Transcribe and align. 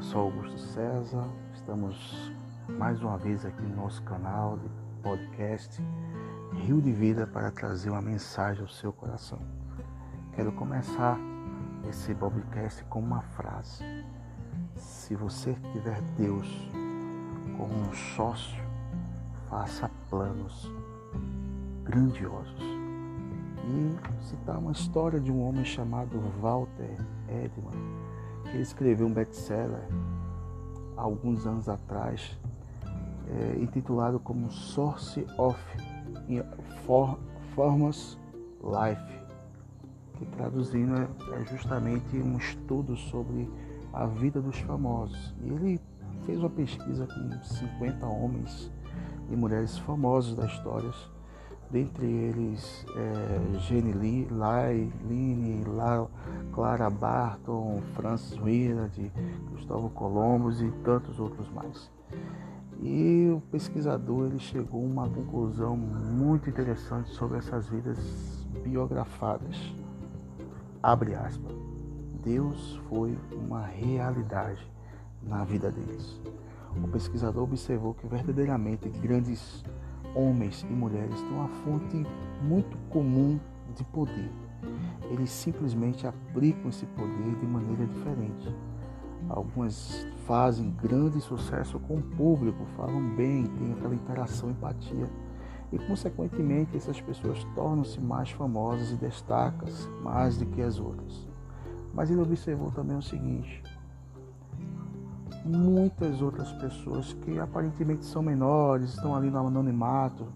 sou 0.00 0.22
Augusto 0.22 0.58
César, 0.58 1.28
estamos 1.52 2.32
mais 2.66 3.02
uma 3.02 3.18
vez 3.18 3.44
aqui 3.44 3.60
no 3.60 3.76
nosso 3.76 4.02
canal 4.04 4.56
de 4.56 4.66
podcast 5.02 5.78
Rio 6.54 6.80
de 6.80 6.90
Vida 6.90 7.26
para 7.26 7.50
trazer 7.50 7.90
uma 7.90 8.00
mensagem 8.00 8.62
ao 8.62 8.68
seu 8.68 8.94
coração. 8.94 9.38
Quero 10.34 10.50
começar 10.52 11.18
esse 11.86 12.14
podcast 12.14 12.82
com 12.84 13.00
uma 13.00 13.20
frase. 13.20 13.84
Se 14.74 15.14
você 15.14 15.52
tiver 15.70 16.00
Deus 16.16 16.48
como 17.58 17.74
um 17.74 17.92
sócio, 17.92 18.64
faça 19.50 19.90
planos 20.08 20.72
grandiosos. 21.84 22.62
E 23.66 24.24
citar 24.24 24.56
uma 24.56 24.72
história 24.72 25.20
de 25.20 25.30
um 25.30 25.46
homem 25.46 25.64
chamado 25.66 26.18
Walter 26.40 26.96
Edman 27.28 28.00
ele 28.46 28.62
escreveu 28.62 29.06
um 29.06 29.12
best-seller 29.12 29.86
alguns 30.96 31.46
anos 31.46 31.68
atrás, 31.68 32.38
é, 33.28 33.58
intitulado 33.60 34.18
como 34.20 34.50
Source 34.50 35.26
of 35.38 35.58
For, 36.84 37.18
Formas 37.54 38.18
Life, 38.62 39.20
que 40.16 40.26
traduzindo 40.36 40.96
é, 40.96 41.08
é 41.40 41.44
justamente 41.46 42.16
um 42.16 42.36
estudo 42.36 42.96
sobre 42.96 43.50
a 43.92 44.06
vida 44.06 44.40
dos 44.40 44.58
famosos. 44.60 45.34
E 45.42 45.48
ele 45.48 45.80
fez 46.26 46.38
uma 46.38 46.50
pesquisa 46.50 47.06
com 47.06 47.42
50 47.42 48.06
homens 48.06 48.70
e 49.30 49.36
mulheres 49.36 49.78
famosos 49.78 50.36
da 50.36 50.46
história 50.46 50.90
dentre 51.70 52.06
eles 52.06 52.84
é, 52.96 53.58
Jenny 53.60 53.92
Lee, 53.92 54.28
Lai, 54.30 54.92
Line, 55.08 55.64
La, 55.64 56.06
Clara 56.52 56.90
Barton, 56.90 57.80
Francis 57.94 58.38
Willard, 58.40 59.12
Gustavo 59.50 59.88
Columbus 59.90 60.60
e 60.60 60.70
tantos 60.84 61.20
outros 61.20 61.48
mais. 61.50 61.90
E 62.82 63.30
o 63.30 63.40
pesquisador 63.50 64.26
ele 64.26 64.38
chegou 64.38 64.82
a 64.82 64.86
uma 64.86 65.08
conclusão 65.08 65.76
muito 65.76 66.48
interessante 66.48 67.10
sobre 67.10 67.38
essas 67.38 67.68
vidas 67.68 67.98
biografadas. 68.64 69.56
Abre 70.82 71.14
aspas. 71.14 71.54
Deus 72.24 72.80
foi 72.88 73.16
uma 73.32 73.64
realidade 73.64 74.66
na 75.22 75.44
vida 75.44 75.70
deles. 75.70 76.20
O 76.82 76.88
pesquisador 76.88 77.44
observou 77.44 77.94
que 77.94 78.06
verdadeiramente 78.06 78.88
grandes 78.88 79.64
homens 80.14 80.62
e 80.68 80.72
mulheres 80.72 81.20
têm 81.20 81.32
uma 81.32 81.48
fonte 81.48 82.06
muito 82.42 82.76
comum 82.88 83.38
de 83.74 83.84
poder. 83.84 84.30
Eles 85.10 85.30
simplesmente 85.30 86.06
aplicam 86.06 86.68
esse 86.68 86.86
poder 86.86 87.34
de 87.36 87.46
maneira 87.46 87.86
diferente. 87.86 88.54
Algumas 89.28 90.06
fazem 90.26 90.70
grande 90.70 91.20
sucesso 91.20 91.78
com 91.80 91.96
o 91.96 92.02
público, 92.02 92.64
falam 92.76 93.14
bem, 93.14 93.46
têm 93.46 93.72
aquela 93.72 93.94
interação, 93.94 94.50
empatia. 94.50 95.08
E, 95.72 95.78
consequentemente, 95.78 96.76
essas 96.76 97.00
pessoas 97.00 97.44
tornam-se 97.54 98.00
mais 98.00 98.30
famosas 98.30 98.90
e 98.90 98.96
destacam-se 98.96 99.88
mais 100.02 100.36
do 100.36 100.46
que 100.46 100.62
as 100.62 100.80
outras. 100.80 101.28
Mas 101.94 102.10
ele 102.10 102.20
observou 102.20 102.70
também 102.70 102.96
o 102.96 103.02
seguinte: 103.02 103.62
muitas 105.44 106.20
outras 106.20 106.52
pessoas 106.52 107.12
que 107.12 107.38
aparentemente 107.38 108.04
são 108.04 108.22
menores, 108.22 108.90
estão 108.90 109.14
ali 109.14 109.30
no 109.30 109.46
anonimato, 109.46 110.26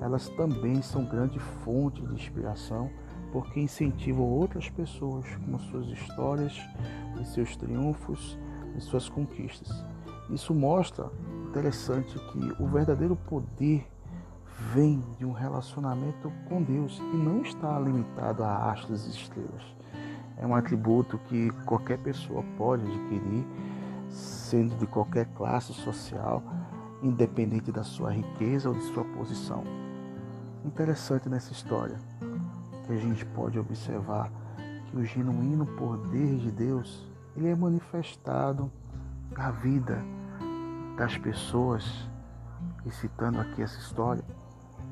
elas 0.00 0.28
também 0.30 0.82
são 0.82 1.04
grande 1.04 1.38
fonte 1.38 2.02
de 2.02 2.14
inspiração 2.14 2.90
porque 3.32 3.58
incentivam 3.58 4.24
outras 4.24 4.68
pessoas 4.68 5.26
com 5.44 5.58
suas 5.58 5.88
histórias, 5.88 6.56
e 7.20 7.24
seus 7.24 7.56
triunfos 7.56 8.38
e 8.76 8.80
suas 8.80 9.08
conquistas. 9.08 9.84
Isso 10.30 10.54
mostra 10.54 11.10
interessante 11.48 12.18
que 12.18 12.62
o 12.62 12.66
verdadeiro 12.66 13.16
poder 13.16 13.86
vem 14.72 15.02
de 15.18 15.24
um 15.24 15.32
relacionamento 15.32 16.32
com 16.48 16.62
Deus 16.62 16.98
e 16.98 17.16
não 17.16 17.42
está 17.42 17.78
limitado 17.78 18.42
a 18.42 18.70
astros 18.70 19.06
e 19.06 19.10
estrelas. 19.10 19.62
É 20.36 20.46
um 20.46 20.54
atributo 20.54 21.18
que 21.28 21.50
qualquer 21.64 21.98
pessoa 21.98 22.42
pode 22.56 22.84
adquirir 22.84 23.46
sendo 24.54 24.76
de 24.76 24.86
qualquer 24.86 25.26
classe 25.34 25.72
social, 25.72 26.40
independente 27.02 27.72
da 27.72 27.82
sua 27.82 28.12
riqueza 28.12 28.68
ou 28.68 28.74
de 28.76 28.84
sua 28.84 29.04
posição. 29.04 29.64
Interessante 30.64 31.28
nessa 31.28 31.50
história 31.50 31.96
que 32.86 32.92
a 32.92 32.96
gente 32.96 33.26
pode 33.26 33.58
observar 33.58 34.30
que 34.86 34.96
o 34.96 35.04
genuíno 35.04 35.66
poder 35.66 36.36
de 36.36 36.52
Deus 36.52 37.04
ele 37.36 37.48
é 37.48 37.54
manifestado 37.56 38.70
na 39.36 39.50
vida 39.50 40.00
das 40.96 41.18
pessoas, 41.18 42.08
e 42.86 42.90
citando 42.92 43.40
aqui 43.40 43.60
essa 43.60 43.80
história, 43.80 44.22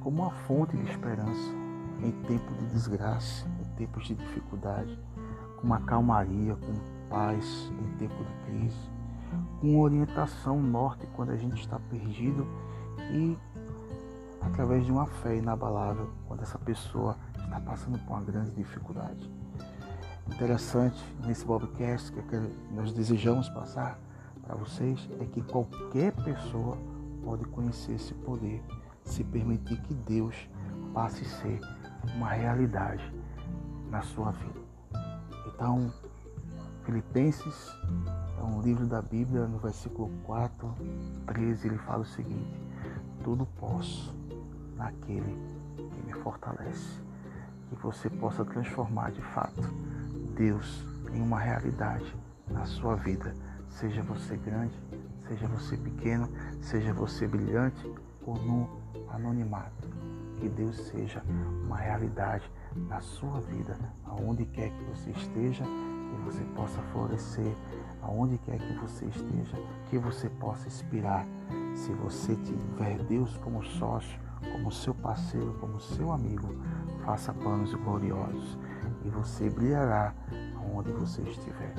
como 0.00 0.22
uma 0.22 0.32
fonte 0.32 0.76
de 0.76 0.90
esperança 0.90 1.54
em 2.02 2.10
tempo 2.26 2.52
de 2.54 2.66
desgraça, 2.66 3.46
em 3.60 3.76
tempos 3.76 4.08
de 4.08 4.16
dificuldade, 4.16 4.98
com 5.58 5.62
uma 5.68 5.80
calmaria, 5.82 6.56
com 6.56 6.74
paz 7.08 7.70
em 7.80 7.98
tempo 7.98 8.16
de 8.24 8.34
crise, 8.46 8.93
com 9.60 9.80
orientação 9.80 10.60
norte 10.60 11.06
quando 11.14 11.30
a 11.30 11.36
gente 11.36 11.60
está 11.60 11.78
perdido 11.78 12.46
e 13.12 13.36
através 14.40 14.84
de 14.84 14.92
uma 14.92 15.06
fé 15.06 15.36
inabalável 15.36 16.10
quando 16.26 16.42
essa 16.42 16.58
pessoa 16.58 17.16
está 17.38 17.60
passando 17.60 17.98
por 18.00 18.12
uma 18.12 18.22
grande 18.22 18.50
dificuldade. 18.52 19.30
Interessante 20.26 21.02
nesse 21.24 21.44
podcast 21.44 22.10
que 22.12 22.50
nós 22.72 22.92
desejamos 22.92 23.48
passar 23.50 23.98
para 24.42 24.54
vocês 24.54 25.08
é 25.20 25.24
que 25.24 25.42
qualquer 25.42 26.12
pessoa 26.12 26.76
pode 27.24 27.44
conhecer 27.46 27.92
esse 27.92 28.14
poder 28.14 28.62
se 29.04 29.22
permitir 29.22 29.80
que 29.82 29.94
Deus 29.94 30.34
passe 30.92 31.22
a 31.22 31.28
ser 31.28 31.60
uma 32.16 32.28
realidade 32.28 33.12
na 33.90 34.02
sua 34.02 34.30
vida. 34.32 34.60
Então, 35.46 35.92
Filipenses 36.84 37.76
é 38.38 38.42
um 38.42 38.60
livro 38.60 38.86
da 38.86 39.00
Bíblia, 39.00 39.46
no 39.46 39.58
versículo 39.58 40.10
4, 40.24 40.74
13, 41.26 41.68
ele 41.68 41.78
fala 41.78 42.02
o 42.02 42.06
seguinte: 42.06 42.60
Tudo 43.22 43.46
posso 43.58 44.14
naquele 44.76 45.38
que 45.76 46.06
me 46.06 46.12
fortalece. 46.22 47.02
Que 47.68 47.76
você 47.76 48.10
possa 48.10 48.44
transformar 48.44 49.10
de 49.10 49.22
fato 49.22 49.62
Deus 50.36 50.84
em 51.12 51.20
uma 51.20 51.38
realidade 51.38 52.14
na 52.48 52.64
sua 52.66 52.94
vida. 52.96 53.34
Seja 53.70 54.02
você 54.02 54.36
grande, 54.36 54.74
seja 55.26 55.48
você 55.48 55.76
pequeno, 55.76 56.28
seja 56.60 56.92
você 56.92 57.26
brilhante 57.26 57.90
ou 58.26 58.36
no 58.36 58.68
anonimato. 59.10 59.88
Que 60.38 60.48
Deus 60.48 60.76
seja 60.88 61.22
uma 61.64 61.76
realidade 61.76 62.50
na 62.76 63.00
sua 63.00 63.40
vida, 63.40 63.78
aonde 64.04 64.44
quer 64.46 64.70
que 64.70 64.84
você 64.84 65.10
esteja 65.10 65.64
que 66.14 66.22
você 66.22 66.44
possa 66.56 66.80
florescer 66.92 67.54
aonde 68.02 68.38
quer 68.38 68.58
que 68.58 68.74
você 68.74 69.06
esteja, 69.06 69.56
que 69.90 69.98
você 69.98 70.28
possa 70.28 70.66
inspirar. 70.66 71.26
Se 71.74 71.92
você 71.92 72.36
tiver 72.36 73.02
Deus 73.04 73.36
como 73.38 73.64
sócio, 73.64 74.18
como 74.52 74.70
seu 74.70 74.94
parceiro, 74.94 75.54
como 75.60 75.80
seu 75.80 76.12
amigo, 76.12 76.48
faça 77.04 77.32
planos 77.32 77.74
gloriosos 77.74 78.58
e 79.04 79.08
você 79.08 79.50
brilhará 79.50 80.14
aonde 80.56 80.92
você 80.92 81.22
estiver. 81.22 81.74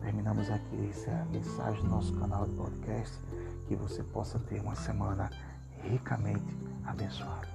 Terminamos 0.00 0.50
aqui 0.50 0.88
essa 0.88 1.26
mensagem 1.30 1.82
do 1.82 1.90
nosso 1.90 2.14
canal 2.14 2.46
de 2.46 2.54
podcast. 2.54 3.18
Que 3.66 3.76
você 3.76 4.02
possa 4.02 4.38
ter 4.38 4.60
uma 4.62 4.74
semana 4.74 5.28
ricamente 5.82 6.56
abençoada. 6.86 7.46